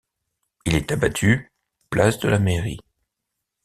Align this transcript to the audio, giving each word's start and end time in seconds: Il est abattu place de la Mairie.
Il 0.65 0.73
est 0.73 0.91
abattu 0.91 1.51
place 1.91 2.17
de 2.17 2.27
la 2.27 2.39
Mairie. 2.39 2.79